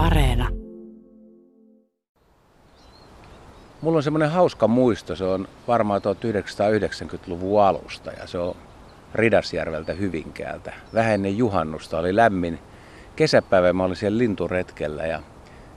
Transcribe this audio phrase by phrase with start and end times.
[0.00, 0.48] Areena.
[3.80, 8.56] Mulla on semmoinen hauska muisto, se on varmaan 1990-luvun alusta ja se on
[9.14, 10.72] Ridasjärveltä Hyvinkäältä.
[10.94, 12.58] Vähän juhannusta oli lämmin
[13.16, 15.22] kesäpäivä, mä olin siellä linturetkellä ja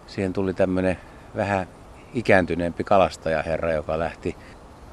[0.07, 0.97] siihen tuli tämmöinen
[1.35, 1.67] vähän
[2.13, 4.35] ikääntyneempi kalastajaherra, joka lähti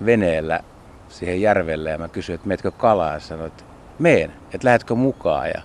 [0.04, 0.60] veneellä
[1.08, 1.90] siihen järvelle.
[1.90, 3.12] Ja mä kysyin, että meetkö kalaa?
[3.12, 3.64] Ja sanoin, että
[3.98, 5.48] meen, että lähdetkö mukaan?
[5.48, 5.62] Ja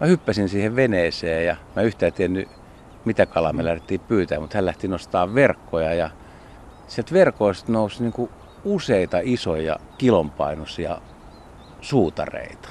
[0.00, 2.48] mä hyppäsin siihen veneeseen ja mä yhtään tiennyt
[3.06, 6.10] mitä kalaa me lähdettiin pyytämään, mutta hän lähti nostaa verkkoja ja
[6.86, 8.30] sieltä verkoista nousi niin kuin
[8.64, 11.00] useita isoja kilonpainoisia
[11.80, 12.68] suutareita.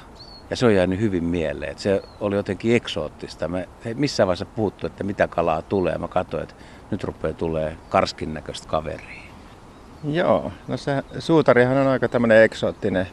[0.49, 3.47] Ja se on jäänyt hyvin mieleen, että se oli jotenkin eksoottista.
[3.47, 5.97] Me ei missään vaiheessa puhuttu, että mitä kalaa tulee.
[5.97, 6.55] Mä katsoin, että
[6.91, 9.21] nyt rupeaa tulee karskin näköistä kaveria.
[10.03, 13.07] Joo, no se suutarihan on aika tämmöinen eksoottinen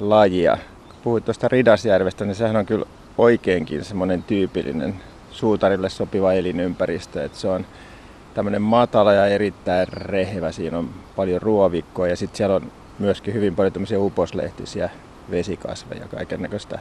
[0.00, 0.42] laji.
[0.42, 0.58] Ja
[1.02, 2.86] puhuit tuosta Ridasjärvestä, niin sehän on kyllä
[3.18, 4.94] oikeinkin semmoinen tyypillinen
[5.30, 7.24] suutarille sopiva elinympäristö.
[7.24, 7.66] Että se on
[8.34, 10.52] tämmöinen matala ja erittäin rehevä.
[10.52, 14.90] Siinä on paljon ruovikkoa ja sitten siellä on myöskin hyvin paljon tämmöisiä uposlehtisiä
[15.30, 16.78] vesikasveja, kaiken näköistä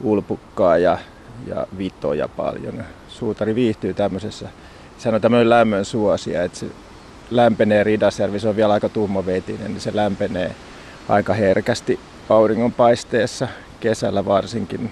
[0.00, 0.98] ulpukkaa ja,
[1.46, 2.84] ja vitoja paljon.
[3.08, 4.48] Suutari viihtyy tämmöisessä.
[4.98, 6.66] Se on tämmöinen lämmön suosia, että se
[7.30, 10.54] lämpenee Ridasjärvi, se on vielä aika tummavetinen, niin se lämpenee
[11.08, 13.48] aika herkästi auringonpaisteessa,
[13.80, 14.90] kesällä varsinkin.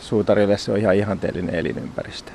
[0.00, 2.30] Suutarille se on ihan ihanteellinen elinympäristö.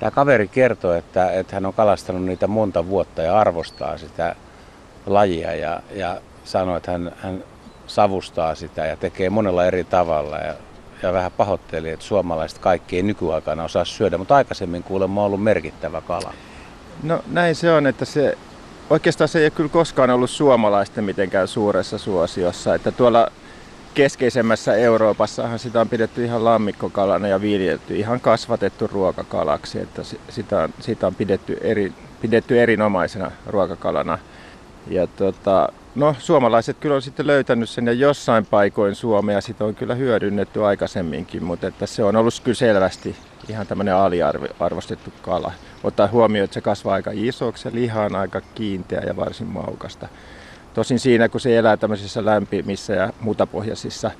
[0.00, 4.36] Tämä kaveri kertoo, että, että hän on kalastanut niitä monta vuotta ja arvostaa sitä
[5.06, 7.44] lajia ja, ja sanoo, että hän, hän
[7.86, 10.38] savustaa sitä ja tekee monella eri tavalla.
[10.38, 10.54] Ja,
[11.02, 15.42] ja vähän pahoitteli, että suomalaiset kaikki ei nykyaikana osaa syödä, mutta aikaisemmin kuulemma on ollut
[15.42, 16.34] merkittävä kala.
[17.02, 18.38] No näin se on, että se
[18.90, 22.74] oikeastaan se ei ole kyllä koskaan ollut suomalaisten mitenkään suuressa suosiossa.
[22.74, 23.28] Että tuolla
[23.94, 29.80] keskeisemmässä Euroopassahan sitä on pidetty ihan lammikkokalana ja viljelty, ihan kasvatettu ruokakalaksi.
[29.80, 34.18] Että sitä on, sitä on pidetty, eri, pidetty erinomaisena ruokakalana.
[34.90, 39.74] Ja tota, no, suomalaiset kyllä on sitten löytänyt sen ja jossain paikoin Suomea sitä on
[39.74, 43.16] kyllä hyödynnetty aikaisemminkin, mutta että se on ollut kyllä selvästi
[43.48, 45.52] ihan tämmöinen aliarvostettu kala.
[45.84, 50.08] Ottaa huomioon, että se kasvaa aika isoksi ja liha on aika kiinteä ja varsin maukasta.
[50.74, 54.10] Tosin siinä, kun se elää tämmöisissä lämpimissä ja mutapohjaisissa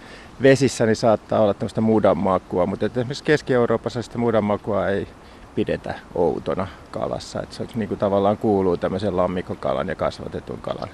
[0.43, 5.09] vesissä, niin saattaa olla tämmöistä mudanmakua, mutta esimerkiksi Keski-Euroopassa sitä mudanmakua ei
[5.55, 7.43] pidetä outona kalassa.
[7.43, 10.89] Että se niin kuin tavallaan kuuluu tämmöisen lammikkokalan ja kasvatetun kalan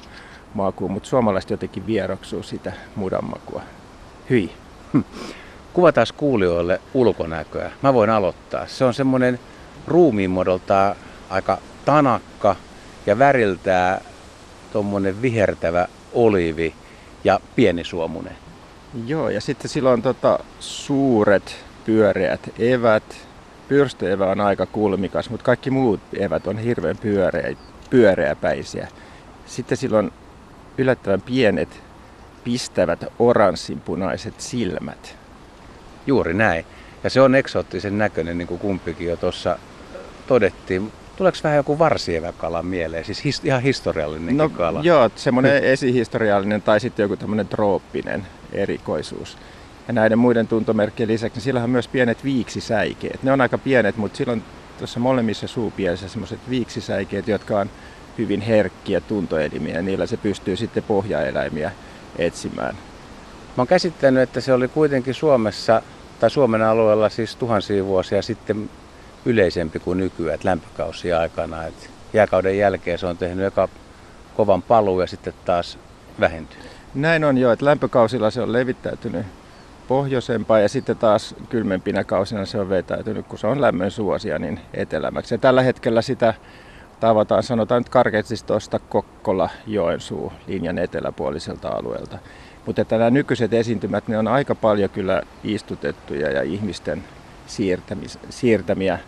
[0.54, 3.62] makuun, mutta suomalaiset jotenkin vieroksuu sitä mudanmakua.
[4.30, 4.52] Hyi.
[4.92, 5.00] Hm.
[5.72, 7.72] Kuvataan kuulijoille ulkonäköä.
[7.82, 8.66] Mä voin aloittaa.
[8.66, 9.40] Se on semmoinen
[9.86, 10.96] ruumiinmuodoltaan
[11.30, 12.56] aika tanakka
[13.06, 14.00] ja väriltää
[14.72, 16.74] tuommoinen vihertävä oliivi
[17.24, 18.36] ja pienisuomunen.
[19.06, 23.28] Joo, ja sitten silloin tota, suuret pyöreät evät.
[23.68, 27.56] Pyrstöevä on aika kulmikas, mutta kaikki muut evät on hirveän pyöreä,
[27.90, 28.88] pyöreäpäisiä.
[29.46, 30.12] Sitten silloin
[30.78, 31.82] yllättävän pienet
[32.44, 35.16] pistävät oranssinpunaiset silmät.
[36.06, 36.64] Juuri näin.
[37.04, 39.58] Ja se on eksoottisen näköinen, niin kuin kumpikin jo tuossa
[40.26, 40.92] todettiin.
[41.18, 44.80] Tuleeko vähän joku varsieväkala mieleen, siis his, ihan historiallinen no, kala?
[44.82, 49.38] Joo, semmoinen esihistoriallinen tai sitten joku tämmöinen trooppinen erikoisuus.
[49.88, 53.22] Ja näiden muiden tuntomerkkien lisäksi, niin sillä on myös pienet viiksisäikeet.
[53.22, 54.42] Ne on aika pienet, mutta silloin
[54.78, 57.70] tuossa molemmissa suupielissä semmoiset viiksisäikeet, jotka on
[58.18, 61.72] hyvin herkkiä tuntoelimiä niillä se pystyy sitten pohjaeläimiä
[62.18, 62.74] etsimään.
[63.56, 65.82] Mä oon käsittänyt, että se oli kuitenkin Suomessa
[66.20, 68.70] tai Suomen alueella siis tuhansia vuosia sitten
[69.24, 71.64] yleisempi kuin nykyään, että lämpökausia aikana.
[71.64, 73.68] Että jääkauden jälkeen se on tehnyt eka
[74.36, 75.78] kovan paluu ja sitten taas
[76.20, 76.66] vähentynyt.
[76.94, 79.26] Näin on jo, että lämpökausilla se on levittäytynyt
[79.88, 84.60] pohjoisempaan ja sitten taas kylmempinä kausina se on vetäytynyt, kun se on lämmön suosia, niin
[84.74, 85.34] etelämäksi.
[85.34, 86.34] Ja tällä hetkellä sitä
[87.00, 92.18] tavataan, sanotaan nyt karkeasti tuosta Kokkola-Joensuu linjan eteläpuoliselta alueelta.
[92.66, 97.04] Mutta että nämä nykyiset esiintymät, ne on aika paljon kyllä istutettuja ja ihmisten
[98.30, 98.98] siirtämiä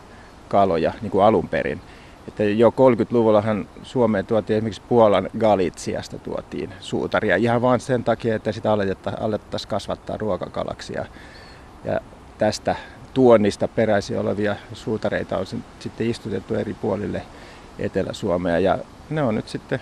[0.49, 1.81] kaloja niin kuin alun perin.
[2.29, 8.53] Että jo 30-luvullahan Suomeen tuotiin esimerkiksi Puolan Galitsiasta tuotiin suutaria ihan vain sen takia, että
[8.53, 8.73] sitä
[9.21, 10.93] alettaisiin kasvattaa ruokakalaksi.
[10.93, 11.07] Ja,
[11.85, 12.01] ja
[12.39, 12.77] tästä
[13.15, 15.47] tuonnista peräisin olevia suutareita on
[15.81, 17.23] sitten istutettu eri puolille
[17.79, 18.79] Etelä-Suomea ja
[19.11, 19.81] ne on nyt sitten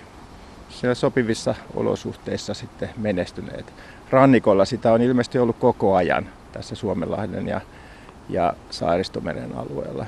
[0.69, 3.73] siellä sopivissa olosuhteissa sitten menestyneet.
[4.11, 7.61] Rannikolla sitä on ilmeisesti ollut koko ajan tässä Suomenlahden ja,
[8.29, 10.07] ja Saaristomeren alueella.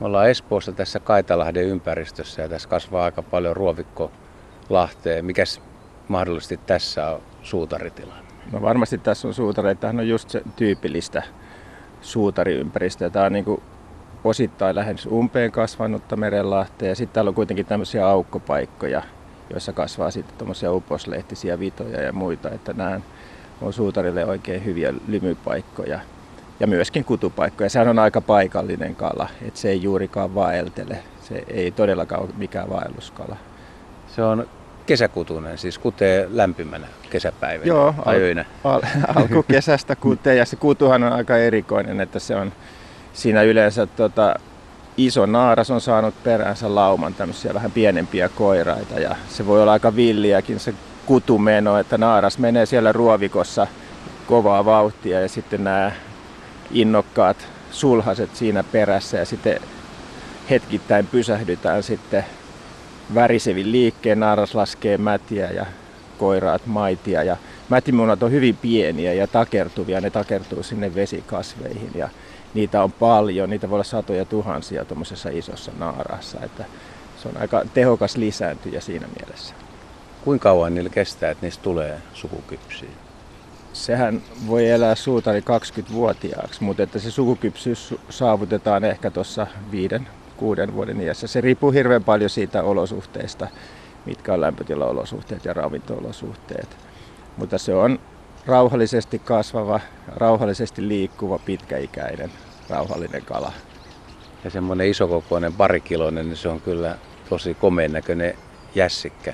[0.00, 5.24] Me ollaan Espoossa tässä Kaitalahden ympäristössä ja tässä kasvaa aika paljon ruovikkolahteen.
[5.24, 5.60] Mikäs
[6.08, 8.26] mahdollisesti tässä on suutaritilanne?
[8.52, 9.80] No varmasti tässä on suutareita.
[9.80, 11.22] Tämähän on just se tyypillistä
[12.00, 13.10] suutariympäristöä.
[13.10, 13.62] Tämä on niin kuin
[14.24, 16.88] osittain lähes umpeen kasvanutta merenlahtea.
[16.88, 19.02] Ja sitten täällä on kuitenkin tämmöisiä aukkopaikkoja,
[19.50, 23.00] joissa kasvaa sitten tuommoisia uposlehtisiä vitoja ja muita, että nämä
[23.60, 26.00] on suutarille oikein hyviä lymypaikkoja
[26.60, 27.70] ja myöskin kutupaikkoja.
[27.70, 30.98] Sehän on aika paikallinen kala, että se ei juurikaan vaeltele.
[31.22, 33.36] Se ei todellakaan ole mikään vaelluskala.
[34.16, 34.46] Se on
[34.86, 38.44] kesäkutunen, siis kutee lämpimänä kesäpäivänä Joo, al- öinä.
[38.64, 38.82] Al-
[39.16, 42.52] alkukesästä kutee ja se kutuhan on aika erikoinen, että se on
[43.12, 44.34] siinä yleensä tota,
[44.96, 49.96] iso naaras on saanut peräänsä lauman tämmöisiä vähän pienempiä koiraita ja se voi olla aika
[49.96, 50.74] villiäkin se
[51.06, 53.66] kutumeno, että naaras menee siellä ruovikossa
[54.26, 55.92] kovaa vauhtia ja sitten nämä
[56.70, 57.36] innokkaat
[57.70, 59.60] sulhaset siinä perässä ja sitten
[60.50, 62.24] hetkittäin pysähdytään sitten
[63.14, 65.66] värisevin liikkeen, naaras laskee mätiä ja
[66.18, 67.36] koiraat maitia ja
[67.68, 72.08] mätimunat on hyvin pieniä ja takertuvia, ne takertuu sinne vesikasveihin ja
[72.54, 76.64] niitä on paljon, niitä voi olla satoja tuhansia tuommoisessa isossa naarassa, että
[77.22, 79.54] se on aika tehokas lisääntyjä siinä mielessä.
[80.24, 83.05] Kuinka kauan niillä kestää, että niistä tulee sukukypsiä?
[83.76, 91.00] Sehän voi elää suutari 20-vuotiaaksi, mutta että se sukukypsyys saavutetaan ehkä tuossa viiden, kuuden vuoden
[91.00, 91.26] iässä.
[91.26, 93.48] Se riippuu hirveän paljon siitä olosuhteista,
[94.06, 96.76] mitkä on lämpötilaolosuhteet ja ravintoolosuhteet.
[97.36, 97.98] Mutta se on
[98.46, 102.30] rauhallisesti kasvava, rauhallisesti liikkuva, pitkäikäinen,
[102.68, 103.52] rauhallinen kala.
[104.44, 106.98] Ja semmoinen isokokoinen parikiloinen, niin se on kyllä
[107.28, 108.34] tosi komeen näköinen
[108.74, 109.32] jässikkä.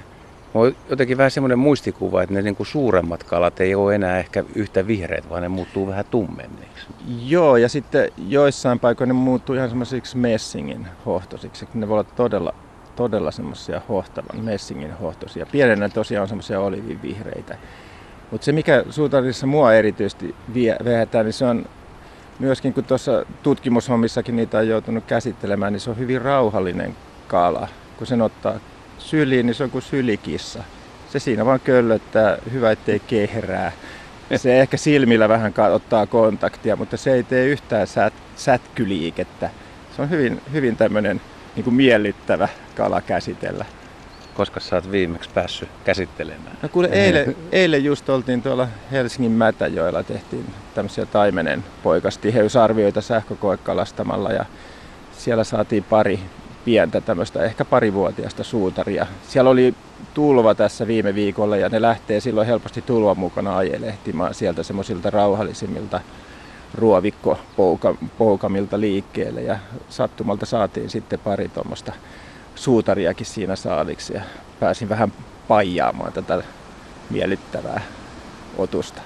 [0.54, 4.44] On jotenkin vähän semmoinen muistikuva, että ne niin kuin suuremmat kalat ei ole enää ehkä
[4.54, 6.86] yhtä vihreät, vaan ne muuttuu vähän tummemmiksi.
[7.26, 11.68] Joo, ja sitten joissain paikoin ne muuttuu ihan semmoisiksi messingin hohtosiksi.
[11.74, 12.54] Ne voi olla todella,
[12.96, 15.46] todella semmoisia hohtavan messingin hohtosia.
[15.46, 17.56] Pienenä tosiaan on semmoisia olivivihreitä.
[18.30, 21.66] Mutta se, mikä suutarissa mua erityisesti viehätää, niin se on
[22.38, 26.96] myöskin, kun tuossa tutkimushommissakin niitä on joutunut käsittelemään, niin se on hyvin rauhallinen
[27.28, 27.68] kala.
[27.98, 28.54] Kun sen ottaa
[28.98, 30.64] syliin, niin se on kuin sylikissa.
[31.10, 33.72] Se siinä vaan köllöttää, hyvä ettei kehrää.
[34.36, 39.50] Se ehkä silmillä vähän ottaa kontaktia, mutta se ei tee yhtään sät, sätkyliikettä.
[39.96, 41.20] Se on hyvin, hyvin tämmöinen
[41.56, 43.64] niin kuin miellyttävä kala käsitellä.
[44.34, 46.58] Koska sä oot viimeksi päässyt käsittelemään?
[46.62, 54.44] No kuule, eilen, eilen just oltiin tuolla Helsingin Mätäjoella, tehtiin tämmöisiä taimenen poikastiheysarvioita sähkökoekalastamalla ja
[55.18, 56.20] siellä saatiin pari
[56.64, 59.06] pientä tämmöistä ehkä parivuotiaista suutaria.
[59.28, 59.74] Siellä oli
[60.14, 66.00] tulva tässä viime viikolla ja ne lähtee silloin helposti tulvan mukana ajelehtimaan sieltä semmoisilta rauhallisimmilta
[66.74, 71.92] ruovikkopoukamilta liikkeelle ja sattumalta saatiin sitten pari tuommoista
[72.54, 74.22] suutariakin siinä saaliksi ja
[74.60, 75.12] pääsin vähän
[75.48, 76.42] paijaamaan tätä
[77.10, 77.82] miellyttävää
[78.58, 79.02] otusta.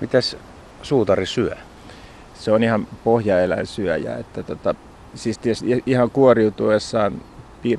[0.00, 0.36] Mitäs
[0.82, 1.56] suutari syö?
[2.34, 4.74] Se on ihan pohjaeläinsyöjä, että tota,
[5.14, 7.12] siis tietysti ihan kuoriutuessaan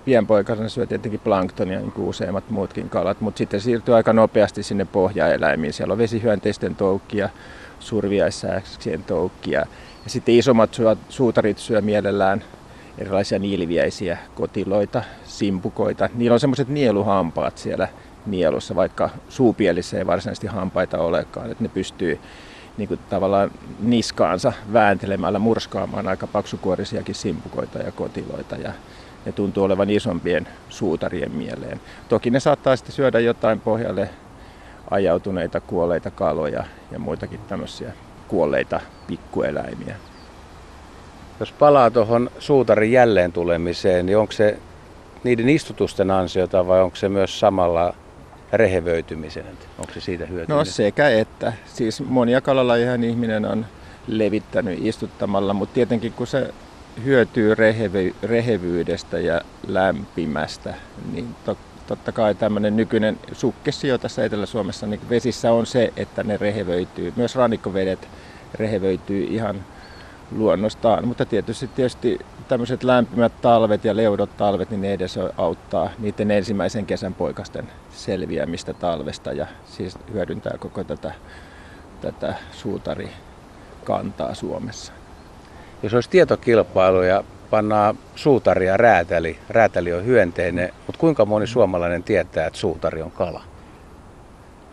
[0.05, 4.85] pienpoikasena syö tietenkin planktonia niin kuin useimmat muutkin kalat, mutta sitten siirtyy aika nopeasti sinne
[4.85, 5.73] pohjaeläimiin.
[5.73, 7.29] Siellä on vesihyönteisten toukkia,
[7.79, 9.59] surviaissääksien toukkia
[10.03, 10.77] ja sitten isommat
[11.09, 12.43] suutarit syö mielellään
[12.97, 16.09] erilaisia niiliviäisiä kotiloita, simpukoita.
[16.13, 17.87] Niillä on semmoiset nieluhampaat siellä
[18.25, 22.19] nielussa, vaikka suupielissä ei varsinaisesti hampaita olekaan, että ne pystyy
[22.77, 28.71] niin kuin tavallaan niskaansa vääntelemällä murskaamaan aika paksukuorisiakin simpukoita ja kotiloita ja
[29.25, 31.81] ne tuntuu olevan isompien suutarien mieleen.
[32.09, 34.09] Toki ne saattaa sitten syödä jotain pohjalle
[34.91, 37.93] ajautuneita kuolleita kaloja ja muitakin tämmöisiä
[38.27, 39.95] kuolleita pikkueläimiä.
[41.39, 44.59] Jos palaa tuohon suutarin jälleen tulemiseen, niin onko se
[45.23, 47.93] niiden istutusten ansiota vai onko se myös samalla
[48.53, 49.45] rehevöitymisen?
[49.77, 50.55] Onko se siitä hyötyä?
[50.55, 51.53] No sekä että.
[51.65, 53.65] Siis monia kalalajia ihminen on
[54.07, 56.53] levittänyt istuttamalla, mutta tietenkin kun se
[57.03, 60.73] hyötyy rehevy- rehevyydestä ja lämpimästä,
[61.11, 66.37] niin to- totta kai tämmöinen nykyinen sukkessio tässä Etelä-Suomessa niin vesissä on se, että ne
[66.37, 67.13] rehevöityy.
[67.15, 68.09] Myös rannikkovedet
[68.53, 69.65] rehevöityy ihan
[70.31, 76.31] luonnostaan, mutta tietysti, tietysti tämmöiset lämpimät talvet ja leudot talvet, niin ne edes auttaa niiden
[76.31, 81.13] ensimmäisen kesän poikasten selviämistä talvesta ja siis hyödyntää koko tätä,
[82.01, 84.93] tätä suutarikantaa Suomessa.
[85.83, 92.03] Jos olisi tietokilpailu ja pannaan suutari ja räätäli, räätäli on hyönteinen, mutta kuinka moni suomalainen
[92.03, 93.50] tietää, että suutari on kala?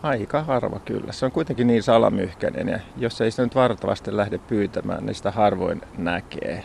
[0.02, 1.12] Aika harva kyllä.
[1.12, 5.30] Se on kuitenkin niin salamyhkäinen ja jos ei sitä nyt vartavasti lähde pyytämään, niin sitä
[5.30, 6.64] harvoin näkee.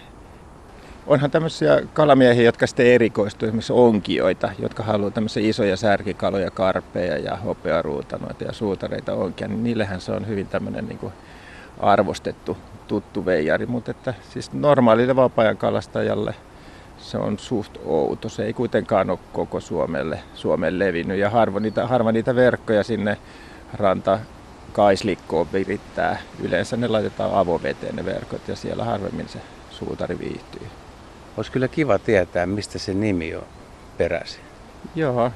[1.07, 7.35] Onhan tämmöisiä kalamiehiä, jotka sitten erikoistuu, esimerkiksi onkioita, jotka haluaa tämmöisiä isoja särkikaloja, karpeja ja
[7.35, 11.11] hopearuutanoita ja suutareita onkia, niin niillehän se on hyvin tämmöinen niin
[11.79, 16.35] arvostettu tuttu veijari, mutta että siis normaalille vapaa kalastajalle
[17.03, 18.29] se on suht outo.
[18.29, 23.17] Se ei kuitenkaan ole koko Suomelle, Suomen levinnyt ja harva niitä, harva niitä verkkoja sinne
[23.73, 24.19] ranta
[24.73, 26.21] kaislikkoon virittää.
[26.39, 29.39] Yleensä ne laitetaan avoveteen ne verkot ja siellä harvemmin se
[29.71, 30.67] suutari viihtyy.
[31.37, 33.43] Olisi kyllä kiva tietää, mistä se nimi on
[33.97, 34.41] peräisin.
[34.95, 35.31] Joo,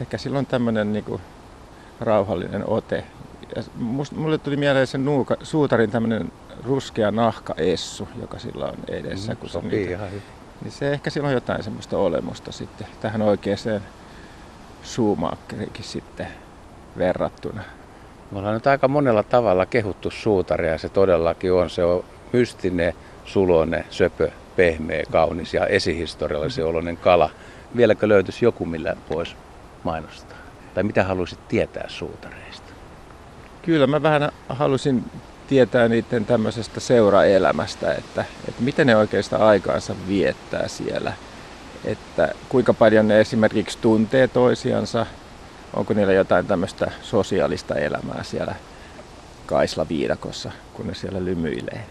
[0.00, 1.20] ehkä silloin tämmöinen niinku
[2.00, 3.04] rauhallinen ote.
[3.56, 6.32] Ja must, mulle tuli mieleen sen nuuka, suutarin tämmöinen
[6.64, 9.32] ruskea nahkaessu, joka sillä on edessä.
[9.32, 10.08] Mm, kun sopii niitä.
[10.62, 13.82] Niin se ehkä sillä on jotain semmoista olemusta sitten tähän oikeaan
[14.82, 16.26] suumaakkeriinkin sitten
[16.98, 17.62] verrattuna.
[18.30, 21.70] Me ollaan nyt aika monella tavalla kehuttu suutaria ja se todellakin on.
[21.70, 22.92] Se on mystinen,
[23.24, 27.30] sulonen, söpö, pehmeä, kaunis ja esihistoriallisen oloinen kala.
[27.76, 29.36] Vieläkö löytyisi joku, millä voisi
[29.84, 30.38] mainostaa?
[30.74, 32.72] Tai mitä haluaisit tietää suutareista?
[33.62, 35.04] Kyllä mä vähän halusin
[35.52, 41.12] tietää niiden tämmöisestä seuraelämästä, että, että miten ne oikeastaan aikaansa viettää siellä.
[41.84, 45.06] Että kuinka paljon ne esimerkiksi tuntee toisiansa,
[45.74, 48.54] onko niillä jotain tämmöistä sosiaalista elämää siellä
[49.46, 51.84] Kaisla-viidakossa, kun ne siellä lymyilee.